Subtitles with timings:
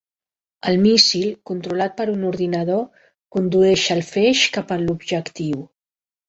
[0.69, 2.81] El míssil, controlat per un ordinador,
[3.37, 5.63] "condueix" el feix cap a l'objectiu.